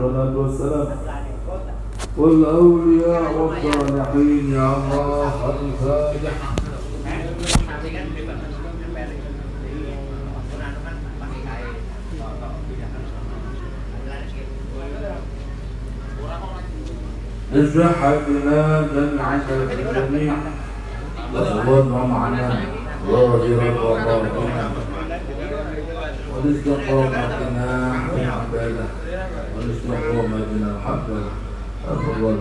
[0.00, 0.88] الصلاة والسلام.
[2.16, 6.50] والأولياء والصالحين يا الله الفاتحة
[17.54, 20.34] بصحتنا جمعا الجميع.
[21.34, 22.60] وصبرنا معنا
[23.10, 24.70] ظاهرا وباطنا
[26.34, 28.84] والاستقامتنا في العبادة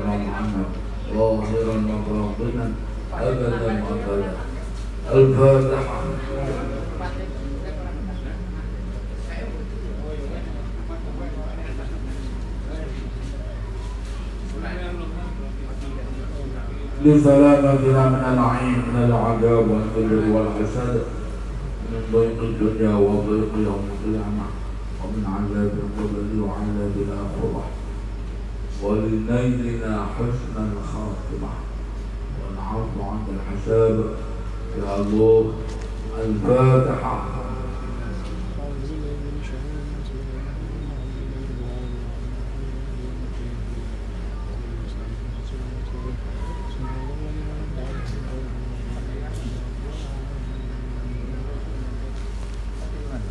[0.07, 0.63] معنا
[1.13, 2.71] ظاهرا وباطنا
[3.13, 3.83] أبدا
[5.13, 5.99] الفاتحة
[17.05, 21.01] لسلامتنا من العين من العذاب والذل والحسد
[21.91, 24.45] من ضيق الدنيا وضيق يوم القيامة
[25.09, 27.63] ومن عذاب القبر وعذاب الآخرة
[28.83, 31.51] ولنيلنا حسن الخاتمة
[32.39, 34.13] والعرض عند الحساب.
[34.77, 35.53] يا الله
[36.25, 37.38] الفاتحة.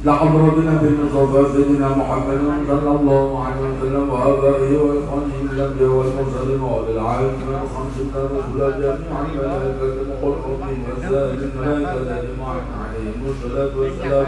[0.09, 7.49] لحضرتنا في المصطفى سيدنا محمد صلى الله عليه وسلم وآبائه وإخوانه من الأنبياء والمرسلين وبالعالمين
[7.65, 14.27] الخمس من الرسل جميعا الملائكة المقربين وسائر الملائكة أجمعين عليهم الصلاة والسلام.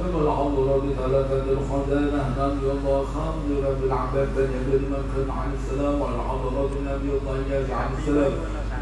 [0.00, 6.72] ثم الحضرات ثلاثة الخزانة نبي الله خامس رب العباد بن يزيد من عن السلام والحضرات
[6.90, 8.32] نبي الله عن السلام.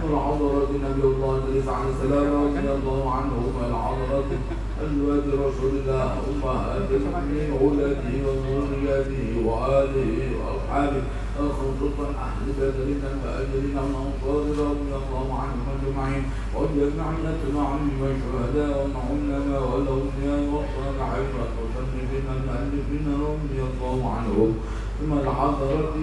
[0.05, 4.31] والحضرات نبي الله إدريس عن السلام رضي الله عنه والحضرات
[4.85, 11.03] أزواج رسول الله أمهات المؤمنين وولاده وذرياته وآله وأصحابه
[11.59, 16.25] خصوصا أهل بدر المهاجرين والأنصار رضي الله عنهم أجمعين
[16.57, 24.51] وجمعنا معهم والشهداء والعلماء والأولياء والصالحين والمصنفين المؤلفين رضي الله عنهم.
[25.01, 25.97] ثم الحضرة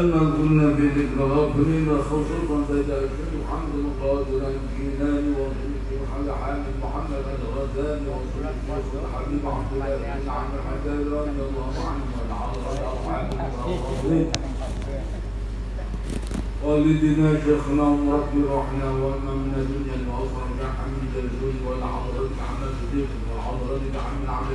[0.00, 8.06] المذكورين في ذكر غافلين خصوصا سيد الشيخ محمد القادر الكيلاني وصيف الحاج حامد محمد الغزالي
[8.14, 14.30] وصيف الشيخ الحبيب عبد الله بن عمرو الحجاج رضي الله عنه والراحمين
[16.64, 24.26] والدنا شيخنا وربي روحنا وما من الدنيا وأخرى كحمد الجود والعذراء كحمد الصديق والعذراء كحمد
[24.28, 24.52] عبد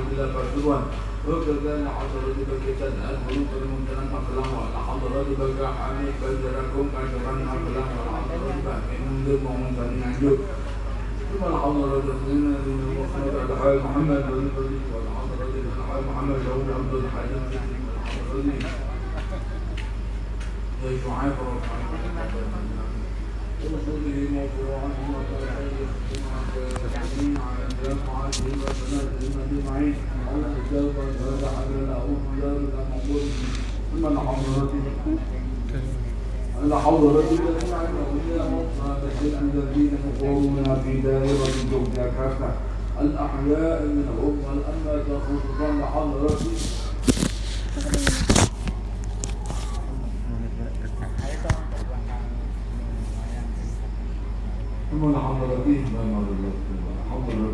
[0.58, 0.82] الله
[1.28, 8.82] فرسوان وكذلك حضرتك كتاب الملوك الممتنى أقلام وعلى حضرتك حميد بجركم أجرا أقلام وعلى حضرتك
[9.10, 10.38] منذر وممتنى عجوب
[11.28, 17.42] ثم الحضرة من المخلوق الحال محمد بن الفريق والحضرة الحال محمد شعوب عبد الحليم
[17.86, 18.44] والحضرة
[20.84, 21.32] يا شعيب
[23.62, 25.90] ورسوله موضوعا وتاريخ
[27.46, 29.94] على الجامعة وسنة المجمعين
[30.28, 33.22] على الكتاب والهدى على الأعوذ ذلك مقول
[33.92, 34.72] ثم الحضرة
[36.64, 37.82] الحضرة جميعا
[38.12, 42.50] وإلى مصالح الذين يقومون في دائرة الجهد كافة
[43.00, 46.38] الأحياء منهم والأمة خصوصا الحضرة
[54.90, 56.28] ثم الحضرة ما مر
[57.06, 57.52] الحضرة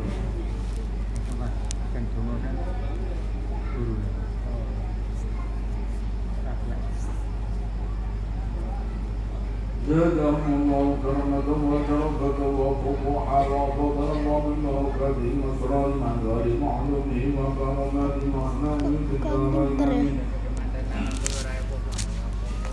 [9.89, 13.47] زادهم الله كرمة وشرفة وفقوحا
[14.57, 14.85] الله
[15.45, 17.25] واسرار من غير معلومه
[19.11, 19.17] في
[19.73, 20.19] الدارين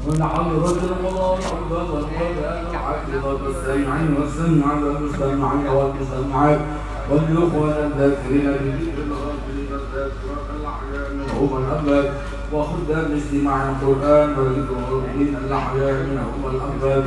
[0.08, 6.60] من حضرة الله الحمد والقرآن حفظة السمع والسمع والمستمعين والمستمعات
[7.10, 12.12] والإخوان الذاكرين بذكر الغافلين الذاكرة الأحياء منهم الأموات
[12.54, 17.04] وخدام استماع القرآن وذكر الغافلين الأحياء منهم الأموات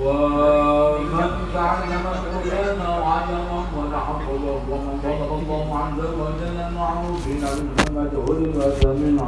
[0.00, 9.24] ومن تعلم القرآن وعلمه وتحفظه ومن طلب الله عز وجل معه في محمد هدى وسميع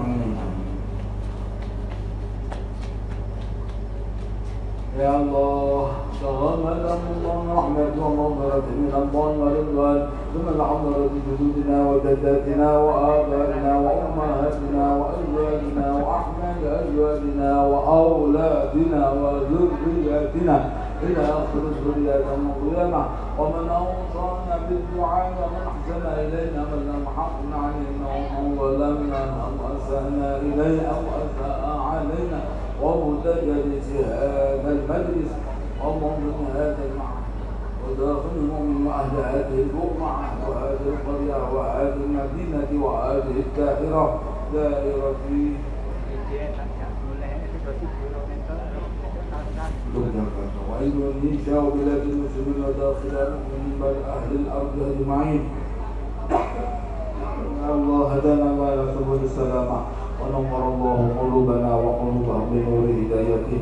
[4.98, 5.88] يا الله
[6.22, 16.60] تغمدهم الله رحمة ومغفرة من الله ورضوان ثم الحضرة جدودنا وجداتنا وآبائنا وأمهاتنا وأزواجنا وأحمد
[16.64, 20.70] أزواجنا وأولادنا وذرياتنا
[21.02, 23.04] إلى آخر الذريات يوم القيامة.
[23.38, 30.80] ومن أوصانا بالدعاء ومن أحسن إلينا من لم حقن علينا ومن ظلمنا أو أسأنا إليه
[30.88, 31.75] أو أساء
[32.82, 35.30] ومتجلس هذا المجلس
[35.84, 37.26] ومن هذا المعنى
[37.88, 44.20] وداخلهم أهل هذه البقعة وهذه القرية وهذه المدينة وهذه الدائرة
[44.52, 45.16] دائرة
[50.70, 52.64] وعلم من شاء بلاد المسلمين
[53.28, 55.48] المؤمنين بل أهل الأرض أجمعين
[57.70, 59.80] الله هدانا إلى سبل السلامة
[60.20, 63.60] ونور الله قلوبنا وقلوبهم بنور هدايته.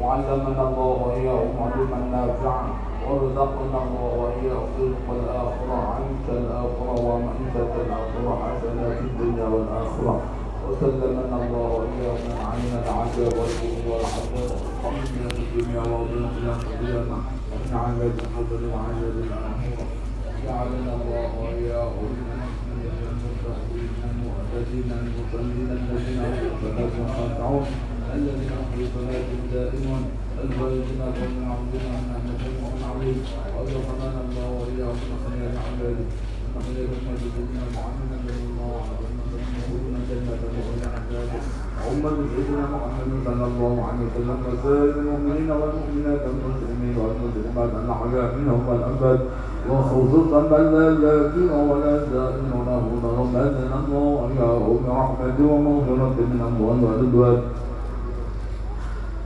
[0.00, 2.66] وعلمنا الله وإياهم علما نافعا.
[3.06, 10.16] ورزقنا الله وإياهم رزق الآخرة عند الآخرة ومعيشة الآخرة حسنة في الدنيا والآخرة.
[10.66, 14.50] وسلمنا الله وإياهم من عين العذاب والسوء والعذاب
[14.84, 15.04] ومن
[15.42, 16.22] الدنيا ومن
[16.54, 17.18] القيامة
[17.50, 19.86] ومن عذاب القبر الآخرة
[20.44, 22.35] جعلنا الله المتقين
[24.56, 27.66] الذين المصلين الذين هم صلاتهم خاشعون
[28.14, 30.02] الذين هم في صلاتهم دائمون
[30.44, 33.18] الباردين قوم عبدنا ان نعمه عظيم
[33.54, 36.06] وارزقنا الله واياهم خير عباده
[36.66, 38.84] خير المجدين معمنا من الله
[39.72, 41.30] ومن جنة العباد
[41.86, 49.20] عمر سيدنا محمد صلى الله عليه وسلم وسائر المؤمنين والمؤمنات والمسلمين والمسلمات الاحياء منهم والابد
[49.70, 52.84] وخصوصا من لا ذاكر ولا زائر له
[53.18, 57.40] ربنا الله وإياهم برحمته ومغفرة من أموال ورضوان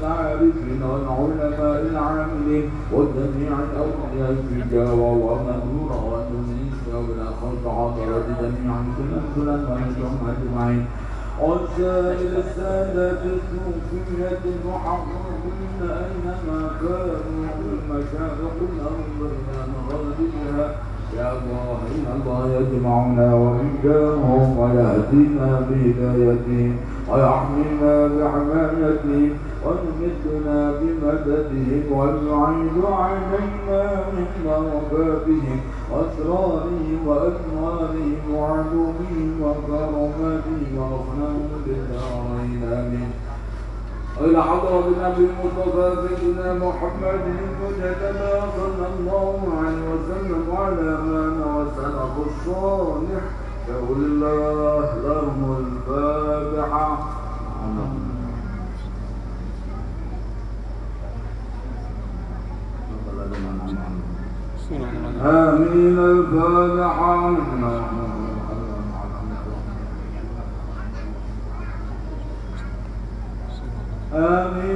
[0.00, 2.66] العارفين والعلماء العاملين.
[2.94, 4.94] وجميع الأولياء التجارة
[5.26, 10.84] ومنورا وتنسى والأخوة حضرت جميعا سنن سنن ونجم أجمعين.
[11.42, 20.76] وسائر السادة الصوفية المحققين أينما كانوا المشارق الأرض إلى مغربها
[21.18, 26.76] يا إن الله يجمعنا وإياهم ويهدينا بهدايتهم
[27.10, 29.30] ويحمينا بحمايتهم
[29.64, 35.60] ويمدنا بمددهم ويعيد علينا من بركاتهم
[35.92, 43.10] وأسرارهم وأكمالهم وعلومهم وكرماتهم وأخلاهم بالدارين آمين
[44.20, 53.22] إلى حضرة النبي المصطفى سيدنا محمد المجتبى صلى الله عليه وسلم وعلى من وسلف الصالح
[53.90, 56.98] الله لهم الفاتحة
[65.24, 67.36] آمين الفاتحة
[74.14, 74.69] آمين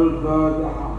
[0.00, 0.90] الفاتحة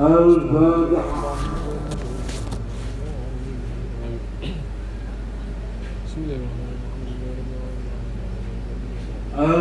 [0.00, 1.25] الفاتحة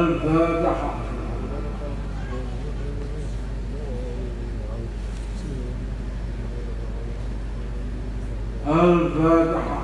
[0.06, 0.94] الفاتحة
[8.68, 9.75] الفاتحة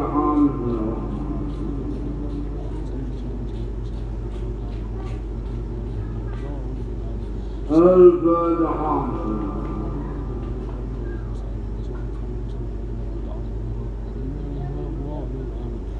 [0.00, 0.60] عنه
[7.70, 9.06] الفاتحة.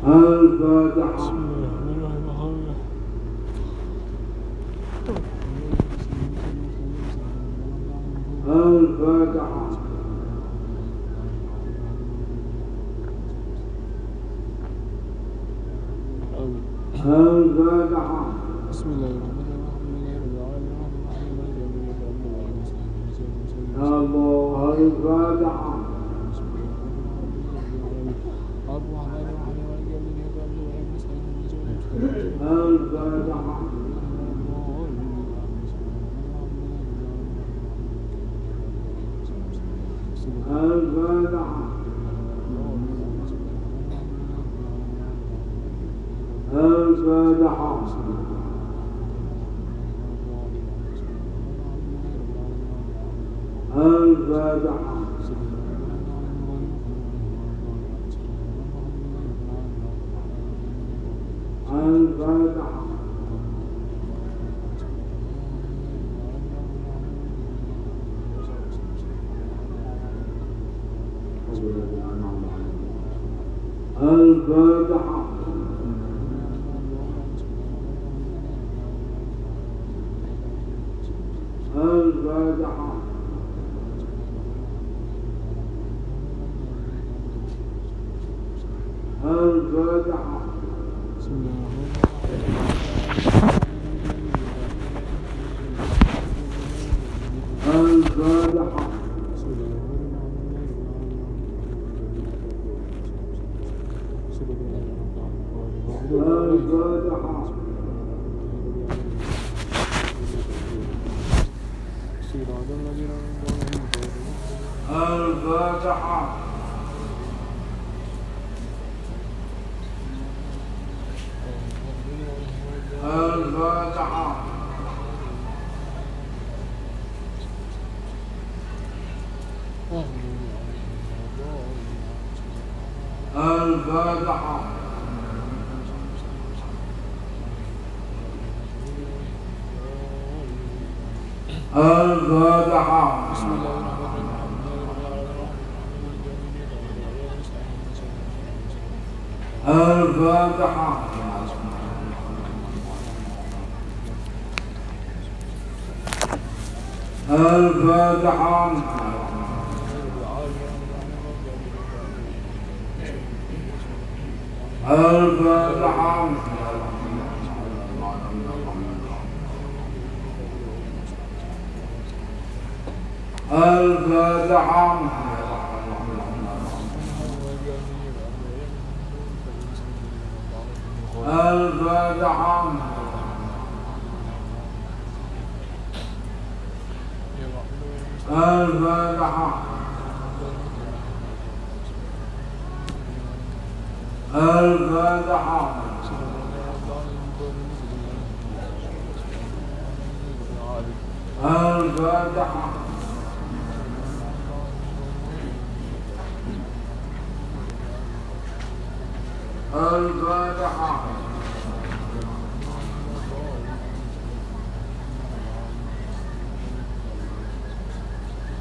[0.07, 1.50] الفاتحة.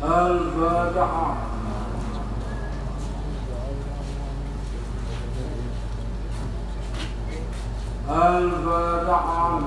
[0.09, 1.35] الفاتحة
[8.09, 9.59] الفاتحة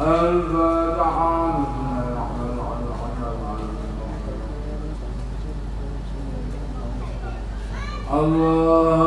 [0.00, 1.58] الفاتحة
[8.12, 9.01] الله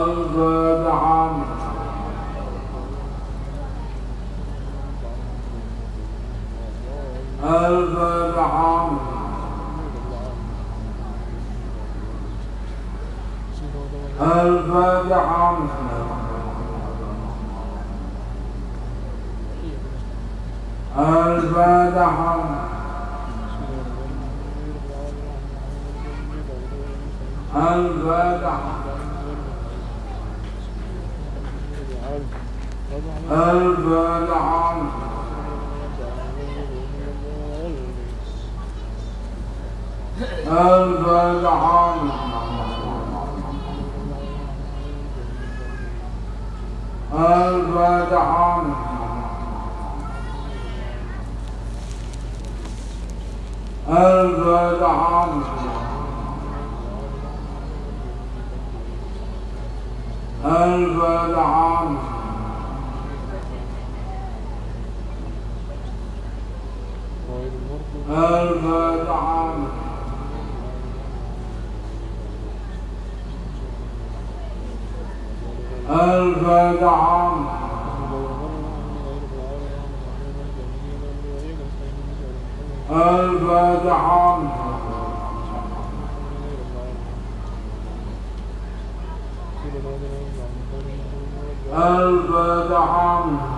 [93.25, 93.54] problem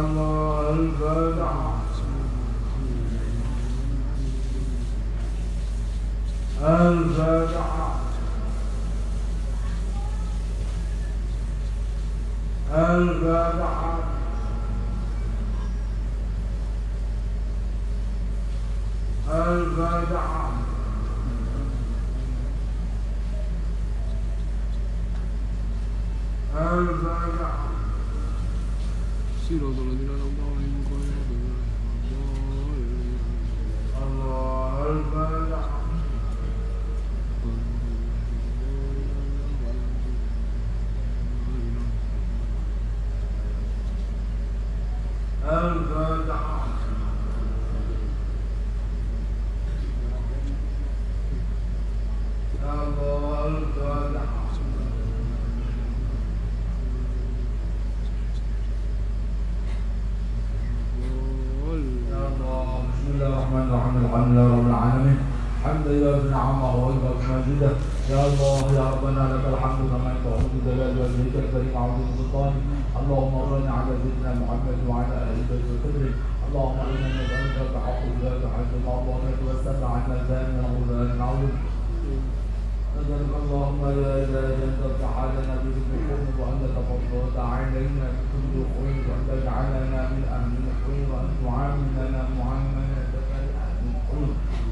[0.00, 0.49] Allah.
[0.70, 1.54] الفتح
[6.62, 7.90] الفتح
[12.74, 14.00] الفتح
[19.28, 20.50] الفتح
[26.56, 27.52] الفتح
[29.48, 29.74] سيروا
[84.00, 90.22] اللهم لا إله إلا أنت ارتحالنا بذكركم وأن تفضلت علينا بكل خير وأن تجعلنا من
[90.36, 94.30] أهل الخير وأن تعاملنا معاملتك لأهل الخير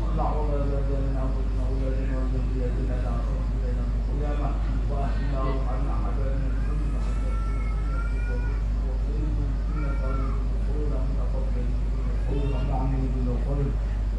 [0.09, 4.51] اللهم لا تجعل من أنفسنا أولادنا وذريتنا تعصم إلينا من القيامة
[4.91, 7.33] وأهلنا وارحمنا حبايبنا بكل محبة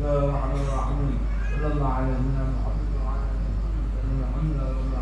[0.02, 1.18] يا رحمن الرحيم
[1.52, 3.50] صلى الله على سيدنا محمد وعلى آله
[4.20, 4.99] الحمد لله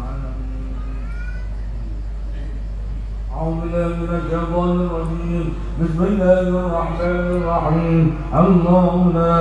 [3.37, 5.45] أعوذ بالله من الشيطان الرجيم.
[5.81, 8.05] بسم الله الرحمن الرحيم.
[8.41, 9.35] الله لا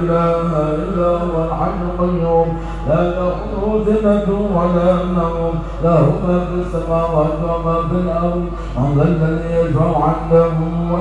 [0.00, 0.50] إله
[0.84, 2.48] إلا هو الحي القيوم.
[2.88, 5.54] لا تأخذه سنة ولا نوم.
[5.84, 8.44] له ما في السماوات وما في الأرض.
[8.78, 10.56] من ذا الذي يشفع عنده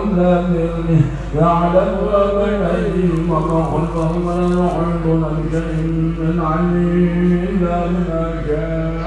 [0.06, 1.02] إلا بإذنه.
[1.40, 5.88] يعلم ما بين أيديهم وما خلفهم ولا يحيطون بشيء
[6.20, 6.94] من علمه
[7.50, 9.07] إلا بما شاء.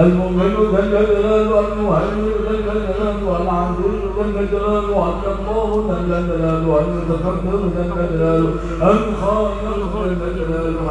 [0.00, 8.52] المؤمن جل جلاله المهيمن جل جلاله العزيز جل جلاله الجبار جل جلاله المتكبر جل جلاله
[8.82, 10.86] الخالق جل جلاله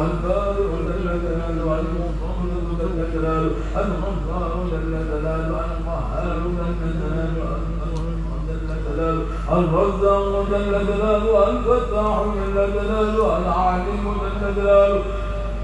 [9.58, 15.02] الرزاق جل جلاله الفتاح جل جلاله العليم جل جلاله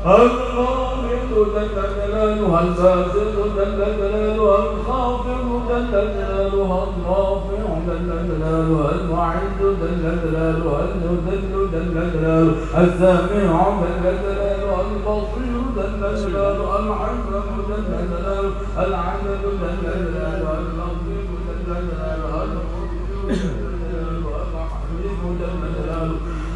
[0.07, 10.73] الخالق جل جلاله الباسط جل جلاله الخافض جل جلاله الرافع جل جلاله المعز جل جلاله
[10.85, 13.51] المذل جل جلاله السامع
[13.81, 20.60] جل جلاله البصير جل جلاله الحكم جل جلاله العدل جل جلاله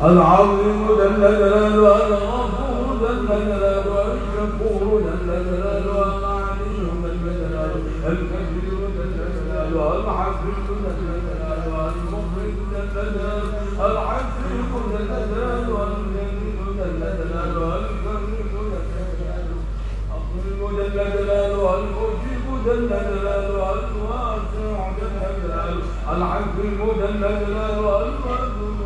[0.05, 9.87] العظيم جل جلاله الغفور جل جلاله الشكور جل جلاله العلي جل جلاله الكبير جل جلاله
[9.97, 18.73] الحفيظ جل جلاله المخرج جل جلاله الحفيظ جل جلاله الجليل جل جلاله الكريم جل
[19.19, 19.59] جلاله
[20.17, 28.84] الظلم جل جلاله المجيب جل جلاله الواسع جل جلاله الحكيم جل جلاله المعدود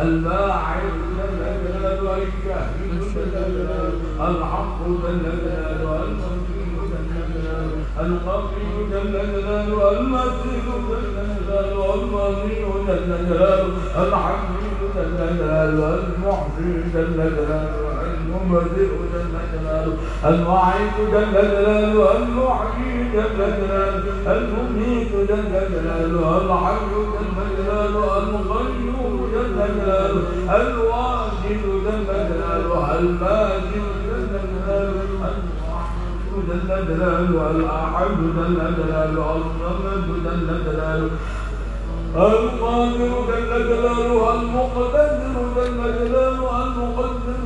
[0.00, 3.98] الباعث جل جلاله الشاهد جل جلاله
[4.28, 4.78] الحق
[14.94, 17.95] جل جلاله المحسن جل جلاله
[18.42, 24.02] المبدئ جل جلاله الوعيد جل جلاله المحيي جل جلاله
[24.36, 30.22] المميت جل جلاله الحي جل جلاله القيوم جل جلاله
[30.60, 35.06] الواجد جل جلاله الماجد جل جلاله
[36.48, 41.10] جل جلاله الأحد جل جلاله الصمد جل جلاله
[42.16, 47.45] القادر جل جلاله المقتدر جل جلاله المقدم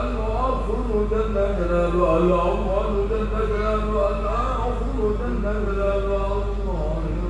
[0.00, 7.20] المؤخر جل جلاله الأول جل جلاله الآخر جل جلاله الظاهر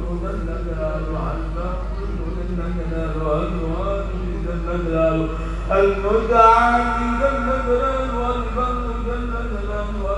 [3.42, 5.28] الوالي جل جلاله
[5.70, 10.10] المتعالي جل جلاله والبر جل جلاله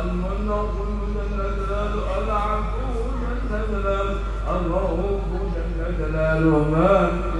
[0.00, 2.88] المنقم جل جلاله العفو
[3.22, 4.16] جل جلاله
[4.50, 7.39] الرؤوف جل جلاله مالك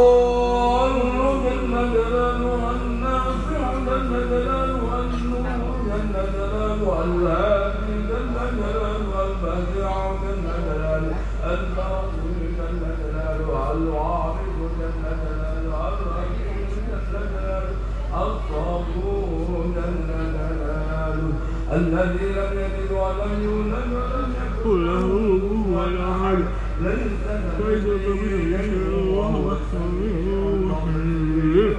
[19.75, 21.33] جلاله
[21.73, 25.07] الذي لم يلد ولم يولد ولم يكن له
[25.41, 26.39] كفوا أحد.
[26.81, 27.23] ليس
[27.57, 28.71] كمثله
[29.17, 31.73] وهو السميع البصير.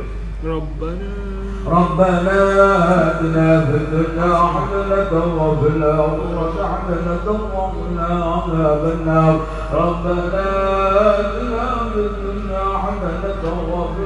[0.44, 1.12] ربنا
[1.66, 2.38] ربنا
[3.08, 9.36] آتنا في الدنيا حسنة وفي الآخرة حسنة وقنا عذاب النار.
[9.72, 10.46] ربنا
[11.20, 14.02] آتنا في الدنيا حسنة وفي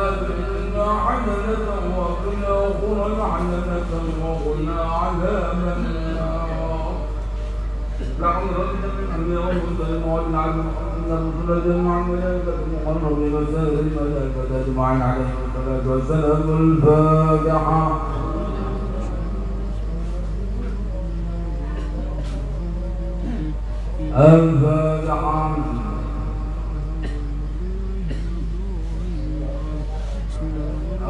[2.91, 5.77] الآخرة حسنة وقنا عذاب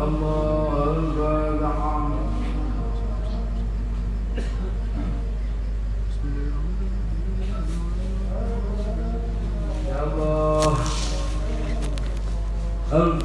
[0.04, 0.61] الله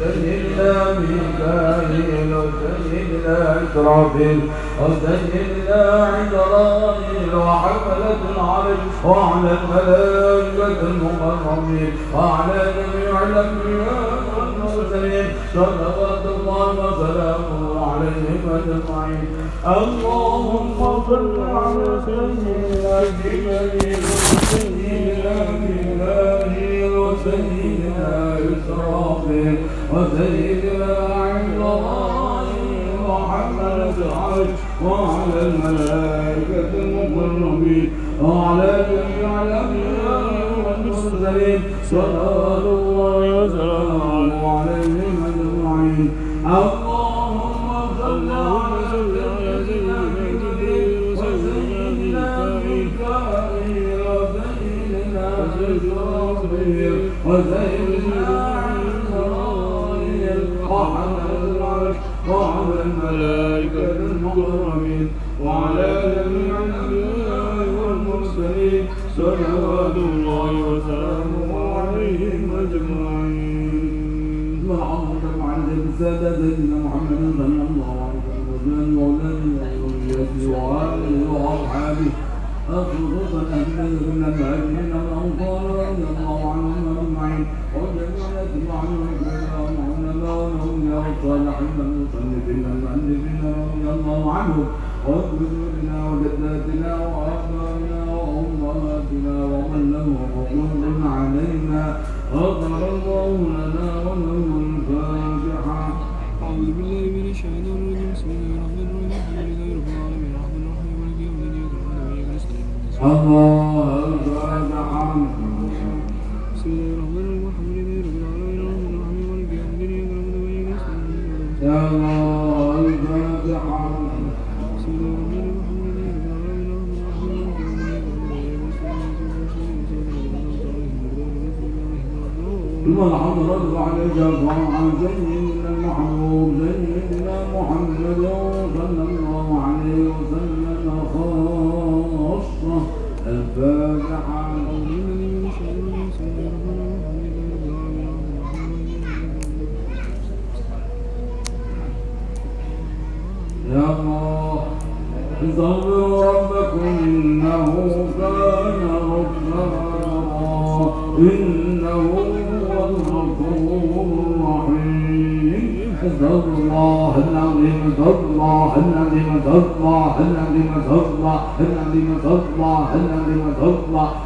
[0.00, 4.40] جبريل وسيدنا ميكائيل وسيدنا إسرافيل
[4.80, 5.82] وسيدنا
[6.14, 19.28] عزرائيل وحملة العرش وعلى الملائكة المقربين وعلى جميع الأنبياء والمرسلين صلوات الله وسلامه عليهم أجمعين
[19.66, 27.73] اللهم صل على سيدنا جبريل وسيدنا ميكائيل وسيدنا
[29.24, 29.56] إسرافيل
[29.92, 34.48] وسيدنا عزرائيل وحملة العرش
[34.84, 37.90] وعلى الملائكة المقربين
[38.22, 40.24] وعلى جميع الأنبياء
[40.64, 41.60] والمرسلين
[41.90, 46.10] صلوات الله وسلامه عليهم أجمعين.
[46.46, 47.68] اللهم
[48.00, 52.28] صل على سيدنا جبريل وسيدنا
[52.64, 55.28] ميكائيل وسيدنا
[55.60, 56.94] إسرافيل
[57.26, 57.73] وسيدنا
[62.84, 65.08] وعلى الملائكة المقربين
[65.42, 68.84] وعلى جميع الأنبياء والمرسلين
[69.16, 73.84] صلوات الله وسلامه عليهم أجمعين.
[74.64, 77.83] اللهم عن السادة سيدنا محمد صلى الله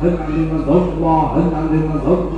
[0.03, 2.38] هل علينا ضربة هل علينا ضربة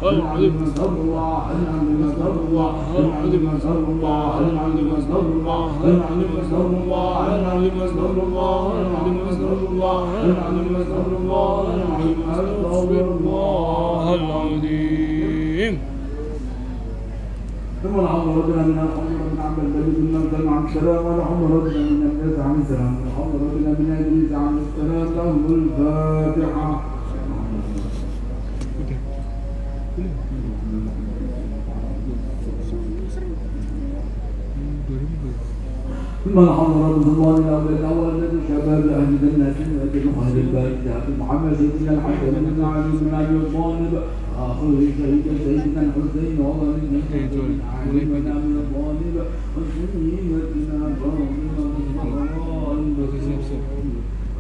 [0.02, 7.76] استغفر الله العظيم استغفر الله العظيم استغفر الله العظيم استغفر الله العظيم استغفر الله العظيم
[7.86, 15.74] استغفر الله العظيم استغفر الله العظيم استغفر الله العظيم استغفر الله العظيم
[17.84, 22.40] ثم الحمد ربنا من الحمد عن الذي كنا نتكلم عن السلام والحمد ربنا من الناس
[22.40, 26.91] عن السلام والحمد ربنا من ابليس عن السلام له الفاتحه
[36.26, 41.88] ثم حضر الرضوان الأول الأول من شباب أهل جنات وابن أهل البيت ابي محمد بن
[41.90, 43.94] الحسن بن علي بن ابي طالب
[44.38, 47.02] اخر شهيد سيدنا الحسين وهو بن
[47.74, 49.16] علي بن ابي طالب
[49.58, 50.12] وسيدنا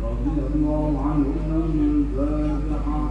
[0.03, 3.09] رضي الله عنهما من الفاتحه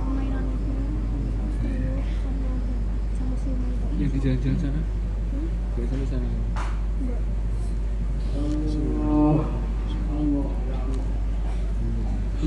[4.00, 4.38] يا كتاب
[5.78, 6.39] جلسنا sana.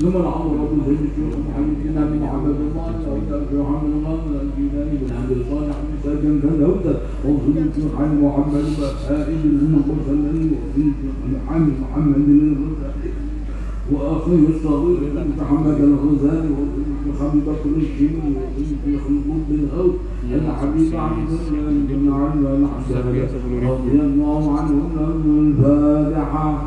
[0.02, 2.84] لما العمر بن زيد بن محمد بن عبد الله.
[3.50, 3.82] بن محمد
[4.26, 9.58] بن الجيلاني بن عبد الصالح بن سجن بن هودا وزيد بن محمد بن عائد بن
[9.66, 11.30] المرسلين وزيد بن
[11.82, 13.23] محمد بن المرسلين
[13.92, 21.28] وأخيه الصغير ابن محمد الغزالي وابن خندق الجيني وابن خلقون بن هود أن حبيب عبد
[21.28, 23.04] الله بن علي الحسن
[23.68, 24.90] رضي الله عنهم
[25.46, 26.62] الفاتحة.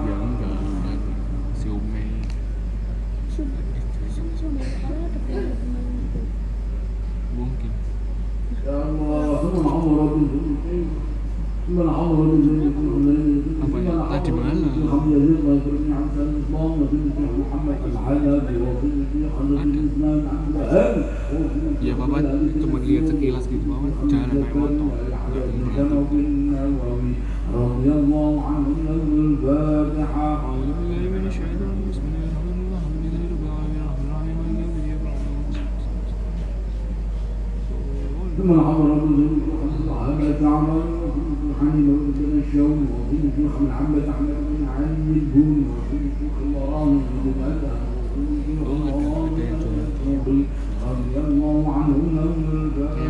[7.38, 7.72] ممكن
[8.68, 10.28] اللهم عمر بن
[11.68, 11.84] ya?
[21.98, 22.24] Bapak
[22.56, 24.96] cuma lihat sekilas gitu Bapak jalan naik motor.
[27.48, 31.80] رضي الله عنه الفاتحة أعوذ بالله من الشيطان.
[31.88, 32.76] بسم الله الرحمن الرحيم.
[32.76, 35.48] الحمد لله رب العالمين مالك يوم الدين إياك نعبد
[38.38, 38.90] ثم العمر
[39.80, 40.97] الصحابة تعمل
[41.62, 41.68] عن
[42.18, 47.74] بن الشوم وابن شيخ محمد أحمد بن علي البوني وابن شيخ الوراني بن بلده
[48.18, 49.48] وابن شيخ الوراني
[50.90, 53.08] رضي الله عنهما من الفاتحه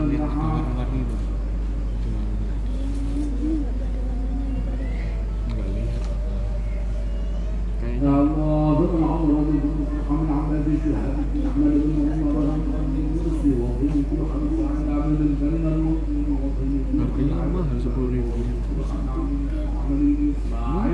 [8.05, 9.59] الله بن عمرو بن
[9.99, 15.69] محمد عبد الشهاب بن احمد بن عمر بن عبد المرسي وابن شيخ محمد عبد الجنه
[15.75, 17.65] المؤمن وابن شيخ محمد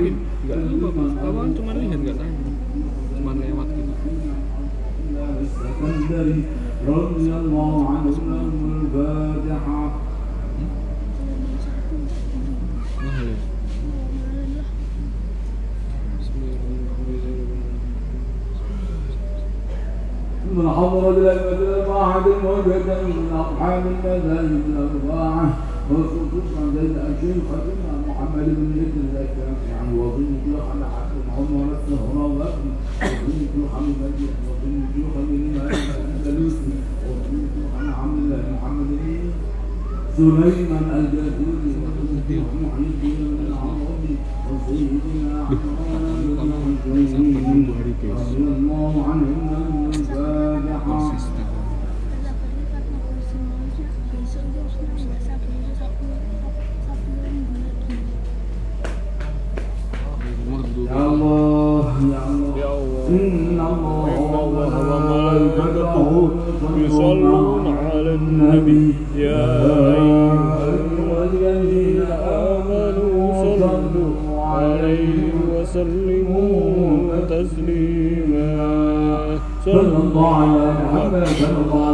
[0.04, 1.46] lihat nggak lupa pak.
[1.56, 2.40] Cuma lihat nggak tanya
[3.16, 3.94] cuma lewat gitu.
[20.54, 20.68] ثم
[25.90, 27.38] ويكون تسمع الشيخ أجين
[28.08, 32.68] محمد بن ابن ذاكر يعني وظن كل حمل حتى هم ونفسه هنا وابن
[33.02, 36.72] وظن كل حمل مجد وظن كل حمل الأندلسي
[37.08, 39.30] وظن كل حمل عبد الله محمد بن
[40.16, 41.74] سليمان الجاهلي
[42.62, 44.14] محي الدين بن العربي
[44.50, 47.66] وسيدنا عمران بن الحسين
[48.14, 51.12] رضي الله عنهما من الفاتحة
[66.78, 69.46] يصلون على النبي يا
[70.64, 75.18] أيها الذين آمنوا صلوا عليه
[75.54, 78.54] وسلموا تسليما
[79.64, 81.93] صلى الله على محمد صلى الله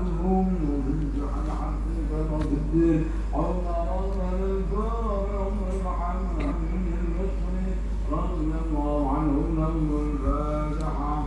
[0.00, 1.74] عنهم وضد عن
[2.10, 3.04] بلد الدين.
[3.34, 3.60] عم
[3.92, 6.54] رضا للكون أم محمد
[6.86, 7.04] من
[8.12, 11.24] رضي الله عنهم لهم الفاتحة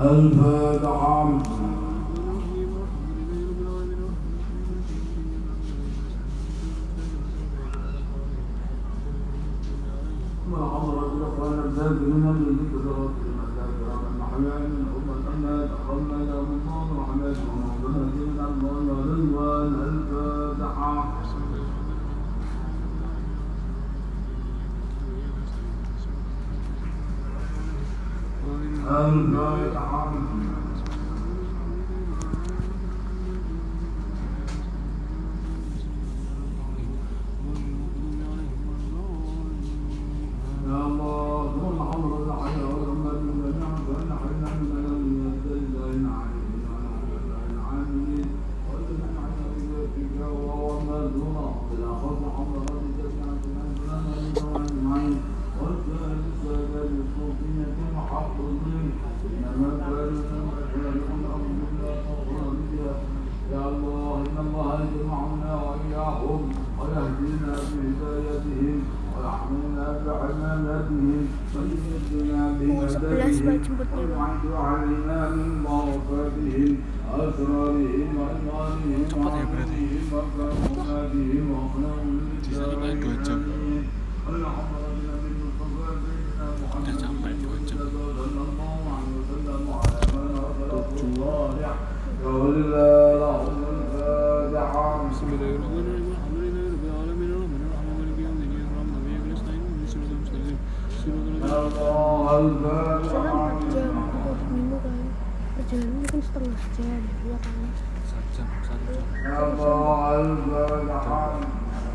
[0.00, 0.63] الفاتحة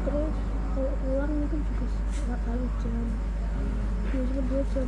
[0.05, 0.33] Terus
[0.77, 1.85] keluar mungkin juga
[2.29, 3.05] nggak tahu jam.
[4.13, 4.87] Mungkin dia jam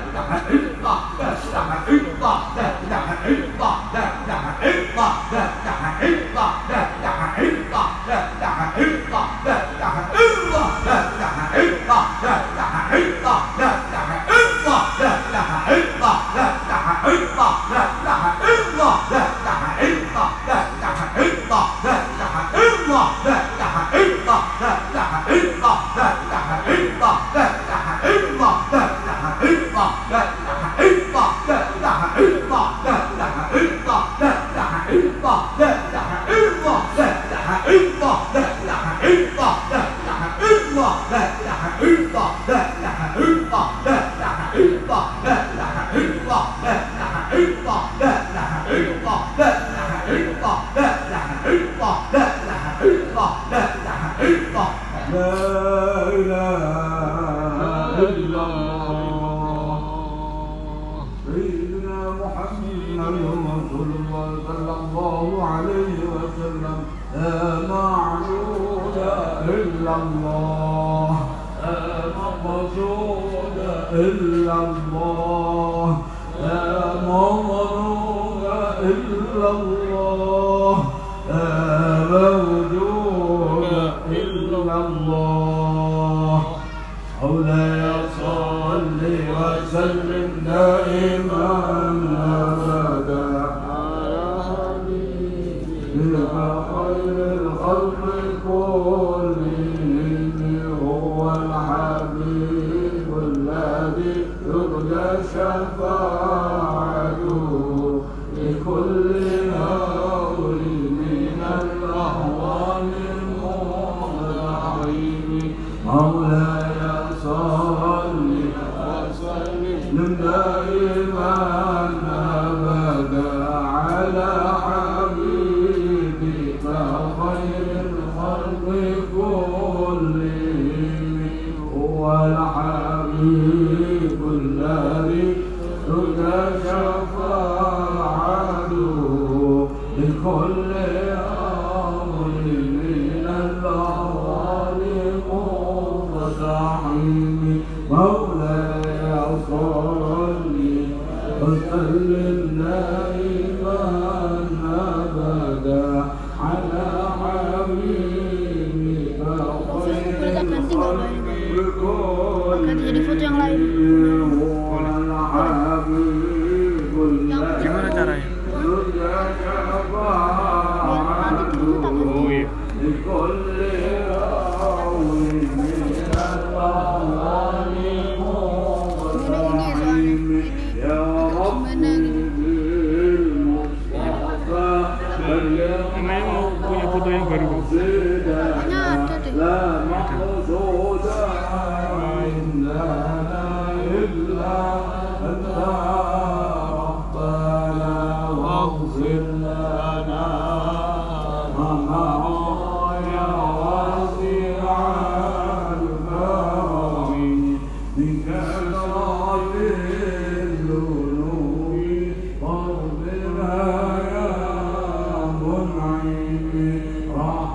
[105.21, 106.20] شفاعتك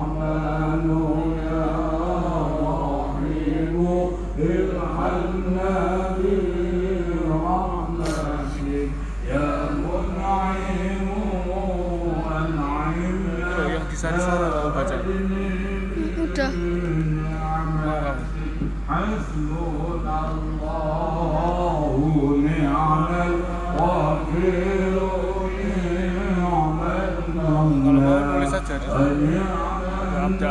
[0.07, 0.46] Amen.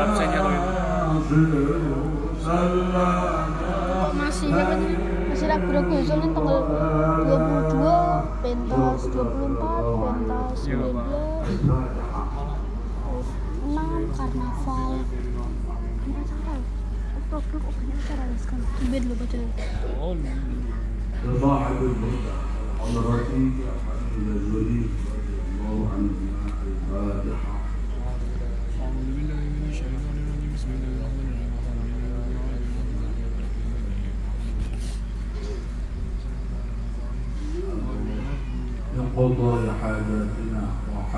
[0.07, 0.51] masih apa?
[1.27, 1.67] Tuh?
[4.15, 5.69] Masih lagu
[6.33, 6.63] tanggal
[7.27, 10.87] 22 pentas 24 pentas 19
[13.67, 14.93] 6 karnaval.
[16.07, 16.55] Banyak acara
[17.19, 17.59] Oktober
[19.19, 19.39] baca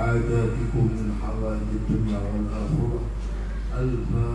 [0.09, 3.01] عاداتكم من حوادث الدنيا والآخرة
[3.79, 4.28] الفاتحة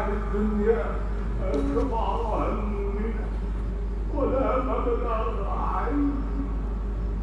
[0.00, 0.84] تجعل الدنيا
[1.54, 3.24] أكبر همنا
[4.14, 6.12] ولا مبلغ علم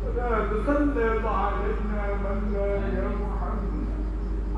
[0.06, 3.98] ولا تسلط علينا من لا يرحمنا.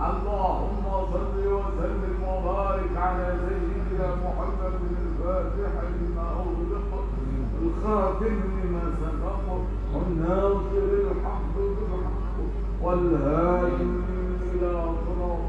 [0.10, 6.92] اللهم صل وسلم وبارك على سيدنا محمد الفاتح لما أغلق
[7.64, 9.48] الخاتم لما سبق
[9.94, 12.38] والناصر الحق بالحق
[12.84, 13.92] والهادي
[14.62, 15.49] صراطك المستقيم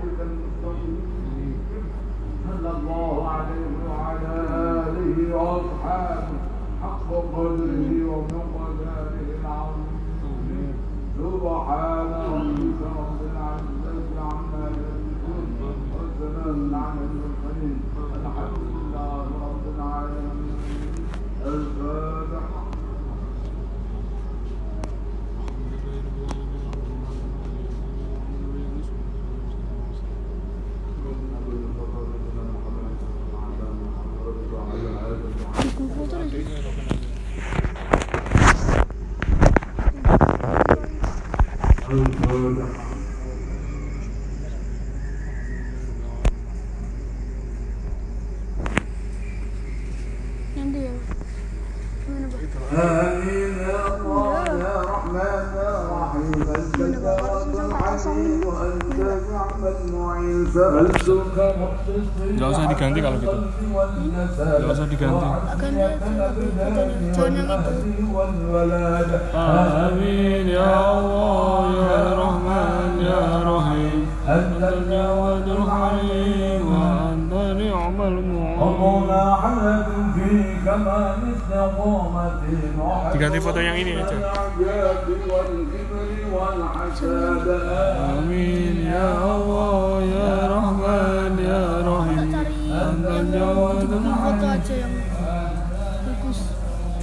[2.50, 4.34] صلى الله عليه وعلى
[4.86, 6.28] آله وأصحابه
[6.82, 10.74] حق قدره ومقداره العظيم.
[11.18, 15.46] سبحان ربك رب العزة عما يصفون
[15.94, 17.78] وسلام على المرسلين.
[18.14, 20.58] الحمد لله رب العالمين.
[21.46, 22.69] الفاتحة.
[42.50, 42.89] الفاتحة
[83.20, 84.16] Diganti foto yang ini aja.
[84.16, 87.46] العجاب والكبر والحسد
[88.16, 92.32] آمين يا الله يا رحمن يا رحيم
[92.72, 96.38] أنت الجواد Bikin foto الحليم aja yang bagus.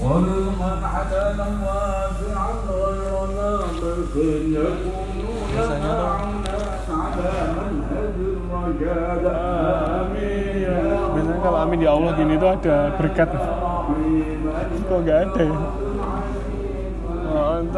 [0.01, 4.13] ورزقا حلالا واسعا غير ناقص
[4.57, 6.57] يكونون معنا
[6.89, 9.25] على منهج الرشاد
[10.01, 10.81] آمين يا
[11.13, 13.29] Biasanya kalau amin ya Allah gini tuh ada berkat.
[13.37, 14.49] رحيم
[14.89, 15.57] Kok nggak ada ya?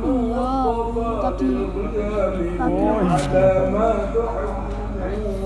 [0.08, 0.48] Iya.
[1.22, 1.52] Tadi.
[2.56, 2.82] Tadi.
[2.88, 4.67] Oh iya.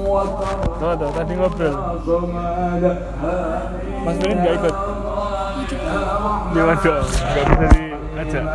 [0.02, 1.74] Tuh, tuh, tadi ngobrol.
[4.06, 4.76] Mas Firly nggak ikut?
[6.54, 7.06] Gimana dong?
[7.06, 7.68] Nggak bisa
[8.18, 8.46] diajak.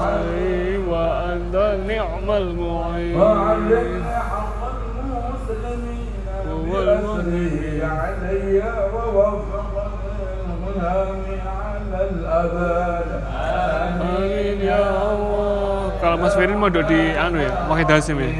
[0.00, 3.12] Hai wa anta ni'mal mu'in.
[3.20, 6.12] وعلمنا حق المسلمين
[6.70, 8.62] بأسره علي
[8.94, 10.16] ووفقني
[10.48, 13.08] الغلام على الأبد
[14.00, 15.92] Amin ya Allah.
[16.00, 18.30] Kalau Mas Firly mau duduk di anu ya, pakai dasim ya.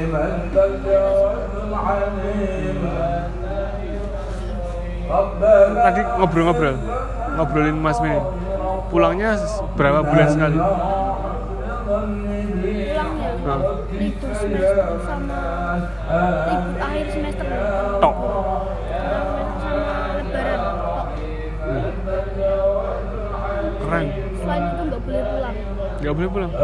[5.76, 6.76] Tadi ngobrol-ngobrol,
[7.38, 8.18] ngobrolin Mas Firly.
[8.90, 9.38] Pulangnya
[9.78, 10.58] berapa bulan sekali?
[11.86, 12.34] Pulangnya.
[13.46, 13.58] Nah,
[13.94, 15.38] Libur semester sama
[16.50, 17.46] libur akhir semester.
[26.06, 26.54] Gak boleh pulang.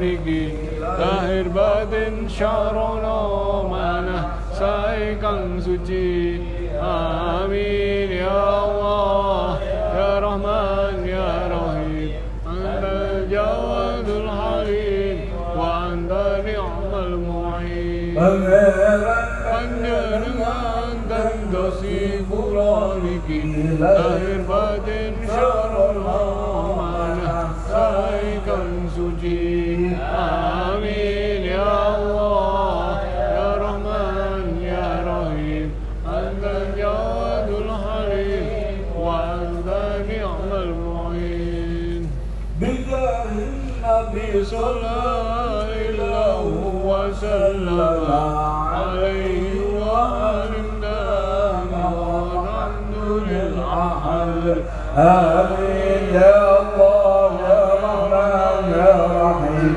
[0.00, 0.42] Niki
[0.80, 6.40] lahir batin syarana mana saya kang suci.
[6.80, 9.60] Amin ya Allah
[9.92, 12.24] ya Rahman ya Rahim.
[12.48, 18.16] Anta jawadul halim wa anta ni'mal mu'in.
[18.16, 22.17] Hanya dengan tandasi Quraniki
[22.58, 22.98] Sai
[29.22, 29.67] you.
[54.98, 59.74] آمين يا الله يا رحمن يا رحيم.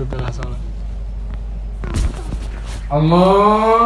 [0.00, 0.62] setelah sholat
[2.90, 3.79] Allah.